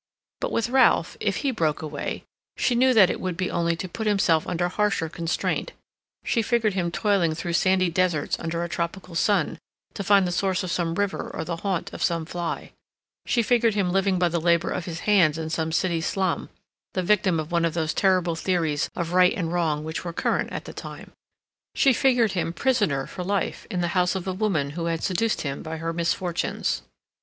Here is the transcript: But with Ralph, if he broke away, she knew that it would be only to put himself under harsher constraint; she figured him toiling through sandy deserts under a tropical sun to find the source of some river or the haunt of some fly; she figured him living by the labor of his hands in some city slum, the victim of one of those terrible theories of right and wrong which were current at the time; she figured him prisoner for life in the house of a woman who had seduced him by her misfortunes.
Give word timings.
But 0.39 0.51
with 0.51 0.71
Ralph, 0.71 1.15
if 1.19 1.37
he 1.45 1.51
broke 1.51 1.83
away, 1.83 2.23
she 2.57 2.73
knew 2.73 2.91
that 2.91 3.11
it 3.11 3.21
would 3.21 3.37
be 3.37 3.51
only 3.51 3.75
to 3.75 3.87
put 3.87 4.07
himself 4.07 4.47
under 4.47 4.67
harsher 4.67 5.09
constraint; 5.09 5.73
she 6.23 6.41
figured 6.41 6.73
him 6.73 6.89
toiling 6.89 7.35
through 7.35 7.53
sandy 7.53 7.91
deserts 7.91 8.35
under 8.39 8.63
a 8.63 8.67
tropical 8.67 9.13
sun 9.13 9.59
to 9.93 10.03
find 10.03 10.25
the 10.25 10.31
source 10.31 10.63
of 10.63 10.71
some 10.71 10.95
river 10.95 11.29
or 11.31 11.45
the 11.45 11.57
haunt 11.57 11.93
of 11.93 12.01
some 12.01 12.25
fly; 12.25 12.71
she 13.27 13.43
figured 13.43 13.75
him 13.75 13.91
living 13.91 14.17
by 14.17 14.27
the 14.27 14.41
labor 14.41 14.71
of 14.71 14.85
his 14.85 15.01
hands 15.01 15.37
in 15.37 15.51
some 15.51 15.71
city 15.71 16.01
slum, 16.01 16.49
the 16.95 17.03
victim 17.03 17.39
of 17.39 17.51
one 17.51 17.63
of 17.63 17.75
those 17.75 17.93
terrible 17.93 18.35
theories 18.35 18.89
of 18.95 19.13
right 19.13 19.35
and 19.35 19.53
wrong 19.53 19.83
which 19.83 20.03
were 20.03 20.11
current 20.11 20.51
at 20.51 20.65
the 20.65 20.73
time; 20.73 21.11
she 21.75 21.93
figured 21.93 22.31
him 22.31 22.51
prisoner 22.53 23.05
for 23.05 23.23
life 23.23 23.67
in 23.69 23.81
the 23.81 23.89
house 23.89 24.15
of 24.15 24.27
a 24.27 24.33
woman 24.33 24.71
who 24.71 24.85
had 24.85 25.03
seduced 25.03 25.41
him 25.41 25.61
by 25.61 25.77
her 25.77 25.93
misfortunes. 25.93 26.81